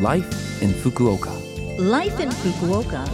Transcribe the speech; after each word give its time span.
Life 0.00 0.60
in 0.60 0.70
Fukuoka. 0.70 1.30
Life 1.78 2.18
in 2.18 2.28
Fukuoka. 2.28 3.08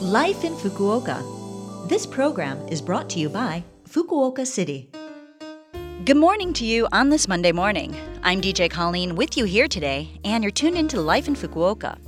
Life 0.00 0.44
in 0.44 0.54
Fukuoka. 0.54 1.88
This 1.88 2.06
program 2.06 2.56
is 2.68 2.80
brought 2.80 3.10
to 3.10 3.18
you 3.18 3.28
by 3.28 3.64
Fukuoka 3.88 4.46
City. 4.46 4.88
Good 6.04 6.16
morning 6.16 6.52
to 6.52 6.64
you 6.64 6.86
on 6.92 7.08
this 7.08 7.26
Monday 7.26 7.50
morning. 7.50 7.96
I'm 8.22 8.40
DJ 8.40 8.70
Colleen 8.70 9.16
with 9.16 9.36
you 9.36 9.44
here 9.44 9.66
today, 9.66 10.08
and 10.24 10.44
you're 10.44 10.52
tuned 10.52 10.78
into 10.78 11.00
Life 11.00 11.26
in 11.26 11.34
Fukuoka. 11.34 11.98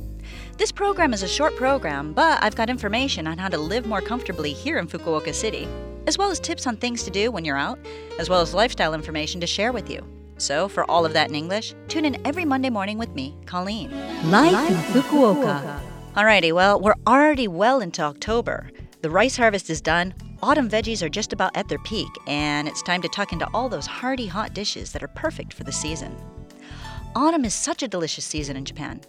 This 0.57 0.71
program 0.71 1.13
is 1.13 1.25
a 1.25 1.29
short 1.29 1.57
program, 1.57 2.13
but 2.13 2.41
I've 2.45 2.55
got 2.55 2.71
information 2.71 3.27
on 3.27 3.39
how 3.39 3.49
to 3.49 3.59
live 3.59 3.87
more 3.87 4.01
comfortably 4.01 4.53
here 4.53 4.79
in 4.79 4.87
Fukuoka 4.87 5.35
City, 5.35 5.67
as 6.07 6.17
well 6.17 6.31
as 6.31 6.39
tips 6.39 6.69
on 6.69 6.77
things 6.77 7.03
to 7.03 7.11
do 7.11 7.33
when 7.33 7.45
you're 7.45 7.59
out, 7.59 7.81
as 8.21 8.31
well 8.31 8.41
as 8.41 8.55
lifestyle 8.55 8.95
information 8.95 9.41
to 9.41 9.49
share 9.49 9.73
with 9.73 9.91
you. 9.91 10.16
So, 10.39 10.69
for 10.69 10.89
all 10.91 11.07
of 11.07 11.13
that 11.15 11.29
in 11.29 11.35
English, 11.35 11.75
tune 11.89 12.05
in 12.05 12.25
every 12.27 12.45
Monday 12.45 12.71
morning 12.71 12.99
with 12.99 13.15
me, 13.15 13.35
Colleen. 13.47 13.91
Life 14.31 14.71
in 14.71 14.77
Fukuoka. 15.03 15.81
Alrighty, 16.15 16.53
well, 16.53 16.81
we're 16.81 16.95
already 17.07 17.49
well 17.49 17.81
into 17.81 18.03
October. 18.03 18.71
The 19.03 19.11
rice 19.11 19.37
harvest 19.37 19.71
is 19.71 19.81
done, 19.81 20.15
autumn 20.43 20.69
veggies 20.69 21.03
are 21.03 21.09
just 21.09 21.33
about 21.33 21.57
at 21.57 21.69
their 21.69 21.79
peak, 21.81 22.09
and 22.27 22.69
it's 22.69 22.83
time 22.83 23.03
to 23.03 23.09
tuck 23.09 23.33
into 23.33 23.49
all 23.55 23.69
those 23.69 23.87
hearty 23.87 24.27
hot 24.27 24.55
dishes 24.55 24.93
that 24.93 25.03
are 25.03 25.09
perfect 25.09 25.55
for 25.55 25.65
the 25.65 25.73
season. 25.73 26.17
Autumn 27.15 27.45
is 27.45 27.55
such 27.55 27.83
a 27.83 27.89
delicious 27.89 28.25
season 28.25 28.57
in 28.57 28.65
Japan. 28.65 29.01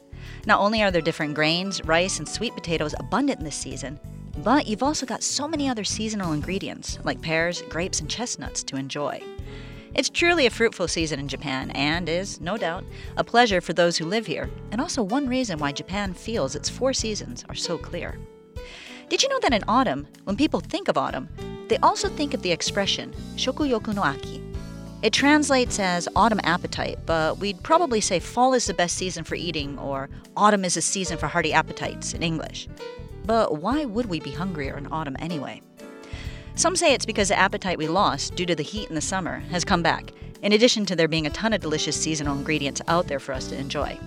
Not 0.45 0.59
only 0.59 0.81
are 0.81 0.91
there 0.91 1.02
different 1.02 1.34
grains, 1.34 1.84
rice, 1.84 2.20
and 2.20 2.28
sweet 2.28 2.53
potatoes 2.53 2.95
abundant 3.00 3.44
this 3.44 3.55
season, 3.55 4.00
but 4.44 4.67
you've 4.67 4.84
also 4.84 5.05
got 5.05 5.23
so 5.23 5.48
many 5.48 5.67
other 5.67 5.84
seasonal 5.84 6.34
ingredients 6.34 7.00
like 7.03 7.22
pears, 7.22 7.64
grapes, 7.64 8.00
and 8.00 8.09
chestnuts 8.09 8.64
to 8.64 8.78
enjoy. 8.78 9.22
It's 9.94 10.09
truly 10.09 10.46
a 10.46 10.52
fruitful 10.52 10.88
season 10.88 11.20
in 11.20 11.27
Japan 11.27 11.72
and 11.72 12.08
is, 12.08 12.40
no 12.41 12.58
doubt, 12.58 12.84
a 13.16 13.23
pleasure 13.23 13.62
for 13.62 13.73
those 13.73 13.98
who 13.98 14.05
live 14.05 14.26
here, 14.26 14.50
and 14.72 14.82
also 14.82 15.02
one 15.02 15.28
reason 15.28 15.58
why 15.58 15.72
Japan 15.72 16.14
feels 16.14 16.55
its 16.55 16.70
four 16.70 16.94
seasons 16.94 17.44
are 17.50 17.55
so 17.55 17.78
clear. 17.78 18.20
Did 19.09 19.23
you 19.23 19.30
know 19.30 19.39
that 19.39 19.53
in 19.53 19.64
autumn, 19.67 20.08
when 20.26 20.36
people 20.36 20.59
think 20.59 20.88
of 20.88 20.98
autumn, 20.98 21.30
they 21.70 21.78
also 21.78 22.09
think 22.09 22.34
of 22.34 22.42
the 22.42 22.52
expression 22.52 23.14
shokuyoku 23.36 23.95
no 23.95 24.03
aki? 24.03 24.44
It 25.02 25.14
translates 25.14 25.80
as 25.80 26.08
autumn 26.16 26.42
appetite, 26.44 27.00
but 27.06 27.38
we'd 27.38 27.61
probably 27.64 28.02
say 28.02 28.20
fall 28.20 28.54
is 28.54 28.66
the 28.66 28.73
best 28.73 28.98
season 28.98 29.23
for 29.23 29.36
eating 29.36 29.78
or 29.78 30.09
autumn 30.36 30.66
is 30.66 30.76
a 30.76 30.81
season 30.81 31.17
for 31.17 31.28
hearty 31.28 31.54
appetites 31.54 32.14
in 32.14 32.23
English. 32.23 32.67
But 33.26 33.61
why 33.61 33.86
would 33.86 34.08
we 34.08 34.20
be 34.20 34.31
hungrier 34.31 34.78
in 34.78 34.88
autumn 34.92 35.16
anyway? 35.20 35.61
Some 36.58 36.75
say 36.75 36.95
it's 36.95 37.05
because 37.05 37.27
the 37.27 37.38
appetite 37.38 37.77
we 37.77 37.88
lost 37.88 38.33
due 38.33 38.47
to 38.47 38.55
the 38.55 38.63
heat 38.63 38.89
in 38.89 38.95
the 38.95 39.02
summer 39.02 39.41
has 39.52 39.63
come 39.63 39.83
back, 39.83 40.11
in 40.41 40.53
addition 40.53 40.88
to 40.88 40.95
there 40.95 41.08
being 41.08 41.27
a 41.27 41.30
ton 41.30 41.53
of 41.53 41.61
delicious 41.61 41.95
seasonal 41.95 42.36
ingredients 42.36 42.81
out 42.88 43.08
there 43.08 43.19
for 43.19 43.33
us 43.33 43.45
to 43.49 43.59
enjoy. 43.59 43.99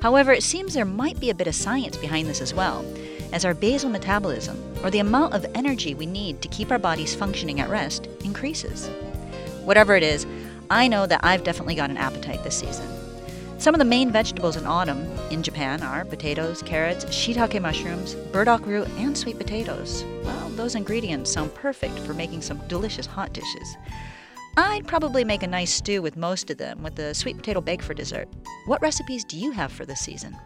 However, 0.00 0.32
it 0.32 0.42
seems 0.42 0.72
there 0.72 0.86
might 0.86 1.20
be 1.20 1.28
a 1.28 1.34
bit 1.34 1.46
of 1.46 1.54
science 1.54 1.98
behind 1.98 2.26
this 2.26 2.40
as 2.40 2.54
well, 2.54 2.86
as 3.34 3.44
our 3.44 3.52
basal 3.52 3.90
metabolism, 3.90 4.58
or 4.82 4.90
the 4.90 5.00
amount 5.00 5.34
of 5.34 5.44
energy 5.54 5.92
we 5.92 6.06
need 6.06 6.40
to 6.40 6.48
keep 6.48 6.70
our 6.70 6.78
bodies 6.78 7.14
functioning 7.14 7.60
at 7.60 7.68
rest, 7.68 8.08
increases. 8.24 8.88
Whatever 9.64 9.94
it 9.94 10.02
is, 10.02 10.26
I 10.70 10.88
know 10.88 11.06
that 11.06 11.22
I've 11.22 11.44
definitely 11.44 11.74
got 11.74 11.90
an 11.90 11.98
appetite 11.98 12.42
this 12.44 12.58
season. 12.58 13.03
Some 13.64 13.74
of 13.74 13.78
the 13.78 13.86
main 13.86 14.10
vegetables 14.10 14.56
in 14.56 14.66
autumn 14.66 15.08
in 15.30 15.42
Japan 15.42 15.82
are 15.82 16.04
potatoes, 16.04 16.60
carrots, 16.60 17.06
shiitake 17.06 17.62
mushrooms, 17.62 18.14
burdock 18.30 18.66
root, 18.66 18.86
and 18.98 19.16
sweet 19.16 19.38
potatoes. 19.38 20.04
Well, 20.22 20.50
those 20.50 20.74
ingredients 20.74 21.32
sound 21.32 21.54
perfect 21.54 21.98
for 22.00 22.12
making 22.12 22.42
some 22.42 22.58
delicious 22.68 23.06
hot 23.06 23.32
dishes. 23.32 23.78
I'd 24.58 24.86
probably 24.86 25.24
make 25.24 25.42
a 25.42 25.46
nice 25.46 25.72
stew 25.72 26.02
with 26.02 26.14
most 26.14 26.50
of 26.50 26.58
them 26.58 26.82
with 26.82 26.98
a 26.98 27.14
sweet 27.14 27.38
potato 27.38 27.62
bake 27.62 27.80
for 27.80 27.94
dessert. 27.94 28.28
What 28.66 28.82
recipes 28.82 29.24
do 29.24 29.38
you 29.38 29.52
have 29.52 29.72
for 29.72 29.86
this 29.86 30.00
season? 30.00 30.36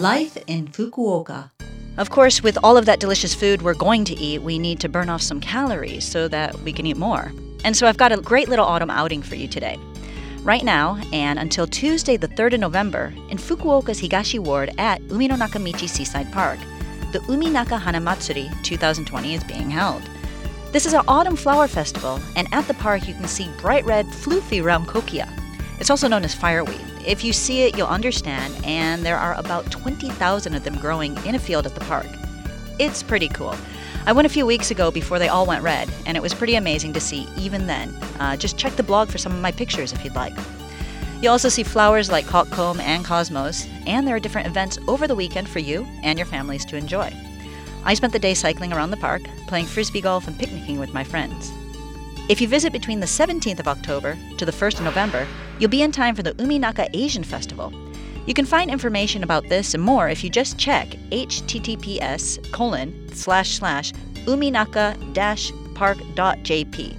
Life 0.00 0.38
in 0.46 0.68
Fukuoka. 0.68 1.50
Of 1.96 2.10
course, 2.10 2.44
with 2.44 2.58
all 2.62 2.76
of 2.76 2.86
that 2.86 3.00
delicious 3.00 3.34
food 3.34 3.62
we're 3.62 3.74
going 3.74 4.04
to 4.04 4.14
eat, 4.14 4.40
we 4.42 4.60
need 4.60 4.78
to 4.78 4.88
burn 4.88 5.08
off 5.08 5.20
some 5.20 5.40
calories 5.40 6.04
so 6.04 6.28
that 6.28 6.56
we 6.60 6.72
can 6.72 6.86
eat 6.86 6.96
more. 6.96 7.32
And 7.64 7.76
so 7.76 7.86
I've 7.86 7.96
got 7.96 8.12
a 8.12 8.20
great 8.20 8.48
little 8.48 8.64
autumn 8.64 8.90
outing 8.90 9.22
for 9.22 9.34
you 9.34 9.48
today. 9.48 9.78
Right 10.42 10.64
now, 10.64 11.00
and 11.12 11.38
until 11.38 11.66
Tuesday, 11.66 12.16
the 12.16 12.28
3rd 12.28 12.54
of 12.54 12.60
November, 12.60 13.14
in 13.28 13.38
Fukuoka's 13.38 14.00
Higashi 14.00 14.40
Ward 14.40 14.74
at 14.78 15.00
Umino 15.02 15.36
Nakamichi 15.36 15.88
Seaside 15.88 16.32
Park, 16.32 16.58
the 17.12 17.20
Uminaka 17.20 17.78
Hanamatsuri 17.78 18.50
2020 18.64 19.34
is 19.34 19.44
being 19.44 19.70
held. 19.70 20.02
This 20.72 20.86
is 20.86 20.94
an 20.94 21.04
autumn 21.06 21.36
flower 21.36 21.68
festival, 21.68 22.18
and 22.34 22.48
at 22.52 22.66
the 22.66 22.74
park 22.74 23.06
you 23.06 23.14
can 23.14 23.28
see 23.28 23.48
bright 23.58 23.84
red, 23.84 24.06
floofy 24.06 24.64
round 24.64 24.88
kochia. 24.88 25.28
It's 25.78 25.90
also 25.90 26.08
known 26.08 26.24
as 26.24 26.34
fireweed. 26.34 26.80
If 27.06 27.22
you 27.22 27.32
see 27.32 27.62
it, 27.62 27.76
you'll 27.76 27.88
understand, 27.88 28.56
and 28.64 29.04
there 29.04 29.18
are 29.18 29.34
about 29.34 29.70
20,000 29.70 30.54
of 30.54 30.64
them 30.64 30.78
growing 30.78 31.16
in 31.26 31.34
a 31.34 31.38
field 31.38 31.66
at 31.66 31.74
the 31.74 31.80
park. 31.82 32.06
It's 32.78 33.02
pretty 33.02 33.28
cool. 33.28 33.54
I 34.04 34.12
went 34.12 34.26
a 34.26 34.30
few 34.30 34.44
weeks 34.44 34.72
ago 34.72 34.90
before 34.90 35.20
they 35.20 35.28
all 35.28 35.46
went 35.46 35.62
red, 35.62 35.88
and 36.06 36.16
it 36.16 36.22
was 36.22 36.34
pretty 36.34 36.56
amazing 36.56 36.92
to 36.94 37.00
see 37.00 37.28
even 37.38 37.68
then. 37.68 37.90
Uh, 38.18 38.36
just 38.36 38.58
check 38.58 38.74
the 38.74 38.82
blog 38.82 39.08
for 39.08 39.18
some 39.18 39.30
of 39.30 39.40
my 39.40 39.52
pictures 39.52 39.92
if 39.92 40.04
you'd 40.04 40.16
like. 40.16 40.34
You'll 41.20 41.30
also 41.30 41.48
see 41.48 41.62
flowers 41.62 42.10
like 42.10 42.26
cockcomb 42.26 42.80
and 42.80 43.04
cosmos, 43.04 43.68
and 43.86 44.04
there 44.04 44.16
are 44.16 44.20
different 44.20 44.48
events 44.48 44.76
over 44.88 45.06
the 45.06 45.14
weekend 45.14 45.48
for 45.48 45.60
you 45.60 45.86
and 46.02 46.18
your 46.18 46.26
families 46.26 46.64
to 46.64 46.76
enjoy. 46.76 47.12
I 47.84 47.94
spent 47.94 48.12
the 48.12 48.18
day 48.18 48.34
cycling 48.34 48.72
around 48.72 48.90
the 48.90 48.96
park, 48.96 49.22
playing 49.46 49.66
frisbee 49.66 50.00
golf, 50.00 50.26
and 50.26 50.36
picnicking 50.36 50.80
with 50.80 50.92
my 50.92 51.04
friends. 51.04 51.52
If 52.28 52.40
you 52.40 52.48
visit 52.48 52.72
between 52.72 52.98
the 52.98 53.06
17th 53.06 53.60
of 53.60 53.68
October 53.68 54.18
to 54.38 54.44
the 54.44 54.52
1st 54.52 54.78
of 54.78 54.84
November, 54.84 55.28
you'll 55.60 55.70
be 55.70 55.82
in 55.82 55.92
time 55.92 56.16
for 56.16 56.24
the 56.24 56.34
Uminaka 56.34 56.88
Asian 56.92 57.22
Festival. 57.22 57.72
You 58.26 58.34
can 58.34 58.44
find 58.44 58.70
information 58.70 59.24
about 59.24 59.48
this 59.48 59.74
and 59.74 59.82
more 59.82 60.08
if 60.08 60.22
you 60.22 60.30
just 60.30 60.58
check 60.58 60.88
https 61.10 62.52
colon 62.52 63.08
slash 63.12 63.58
slash 63.58 63.92
uminaka 64.26 64.96
park.jp. 65.74 66.96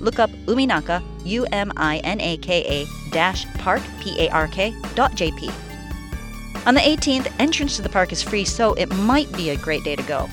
Look 0.00 0.18
up 0.18 0.30
Uminaka, 0.44 1.02
U 1.24 1.46
M 1.52 1.72
I 1.76 1.98
N 1.98 2.20
A 2.20 2.36
K 2.38 2.62
A 2.64 3.10
dash 3.10 3.46
park, 3.54 3.80
P 4.00 4.14
A 4.20 4.28
R 4.30 4.48
K 4.48 4.74
dot 4.94 5.12
JP. 5.12 5.52
On 6.66 6.74
the 6.74 6.80
18th, 6.80 7.32
entrance 7.38 7.76
to 7.76 7.82
the 7.82 7.88
park 7.88 8.12
is 8.12 8.22
free, 8.22 8.44
so 8.44 8.74
it 8.74 8.92
might 8.94 9.32
be 9.32 9.50
a 9.50 9.56
great 9.56 9.84
day 9.84 9.96
to 9.96 10.02
go. 10.02 10.28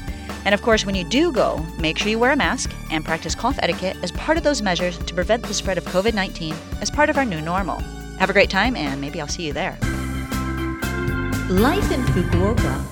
And 0.46 0.54
of 0.54 0.62
course, 0.62 0.86
when 0.86 0.96
you 0.96 1.06
do 1.06 1.32
go, 1.32 1.66
make 1.80 1.98
sure 1.98 2.10
you 2.10 2.20
wear 2.20 2.32
a 2.32 2.36
mask 2.36 2.74
and 2.92 3.06
practice 3.06 3.36
cough 3.36 3.58
etiquette 3.62 3.96
as 4.02 4.12
part 4.12 4.38
of 4.38 4.44
those 4.44 4.62
measures 4.62 4.98
to 4.98 5.14
prevent 5.14 5.44
the 5.44 5.54
spread 5.54 5.78
of 5.78 5.86
COVID 5.86 6.14
19 6.14 6.56
as 6.82 6.92
part 6.92 7.10
of 7.10 7.18
our 7.18 7.26
new 7.26 7.40
normal. 7.40 7.80
Have 8.20 8.30
a 8.30 8.34
great 8.34 8.50
time, 8.50 8.76
and 8.76 9.00
maybe 9.00 9.22
I'll 9.22 9.28
see 9.28 9.48
you 9.48 9.54
there. 9.54 9.78
Life 11.54 11.92
in 11.92 12.02
Fukuoka. 12.06 12.84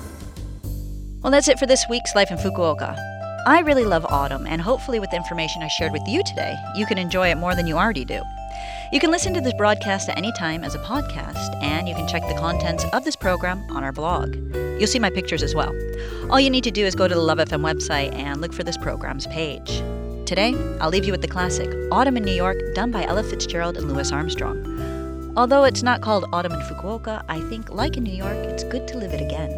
Well, 1.20 1.32
that's 1.32 1.48
it 1.48 1.58
for 1.58 1.66
this 1.66 1.84
week's 1.90 2.14
Life 2.14 2.30
in 2.30 2.36
Fukuoka. 2.36 2.96
I 3.44 3.58
really 3.58 3.84
love 3.84 4.06
autumn, 4.08 4.46
and 4.46 4.62
hopefully, 4.62 5.00
with 5.00 5.10
the 5.10 5.16
information 5.16 5.64
I 5.64 5.66
shared 5.66 5.90
with 5.90 6.06
you 6.06 6.22
today, 6.22 6.54
you 6.76 6.86
can 6.86 6.96
enjoy 6.96 7.32
it 7.32 7.38
more 7.38 7.56
than 7.56 7.66
you 7.66 7.76
already 7.76 8.04
do. 8.04 8.22
You 8.92 9.00
can 9.00 9.10
listen 9.10 9.34
to 9.34 9.40
this 9.40 9.52
broadcast 9.54 10.08
at 10.08 10.16
any 10.16 10.30
time 10.38 10.62
as 10.62 10.76
a 10.76 10.78
podcast, 10.78 11.60
and 11.60 11.88
you 11.88 11.96
can 11.96 12.06
check 12.06 12.22
the 12.28 12.38
contents 12.38 12.84
of 12.92 13.02
this 13.04 13.16
program 13.16 13.64
on 13.72 13.82
our 13.82 13.90
blog. 13.90 14.36
You'll 14.54 14.86
see 14.86 15.00
my 15.00 15.10
pictures 15.10 15.42
as 15.42 15.56
well. 15.56 15.74
All 16.30 16.38
you 16.38 16.48
need 16.48 16.62
to 16.62 16.70
do 16.70 16.86
is 16.86 16.94
go 16.94 17.08
to 17.08 17.14
the 17.16 17.20
Love 17.20 17.38
FM 17.38 17.62
website 17.62 18.14
and 18.14 18.40
look 18.40 18.52
for 18.52 18.62
this 18.62 18.76
program's 18.76 19.26
page. 19.26 19.82
Today, 20.24 20.54
I'll 20.80 20.90
leave 20.90 21.04
you 21.04 21.10
with 21.10 21.22
the 21.22 21.26
classic 21.26 21.68
Autumn 21.90 22.16
in 22.16 22.22
New 22.22 22.30
York, 22.30 22.58
done 22.76 22.92
by 22.92 23.02
Ella 23.02 23.24
Fitzgerald 23.24 23.76
and 23.76 23.92
Louis 23.92 24.12
Armstrong. 24.12 24.71
Although 25.34 25.64
it's 25.64 25.82
not 25.82 26.02
called 26.02 26.26
Autumn 26.30 26.52
in 26.52 26.60
Fukuoka, 26.60 27.24
I 27.26 27.40
think, 27.48 27.70
like 27.70 27.96
in 27.96 28.04
New 28.04 28.14
York, 28.14 28.36
it's 28.36 28.64
good 28.64 28.86
to 28.88 28.98
live 28.98 29.14
it 29.14 29.22
again. 29.22 29.50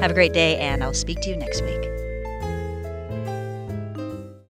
Have 0.00 0.10
a 0.10 0.14
great 0.14 0.32
day, 0.32 0.56
and 0.56 0.82
I'll 0.82 0.94
speak 0.94 1.20
to 1.20 1.30
you 1.30 1.36
next 1.36 1.62
week. 1.62 2.11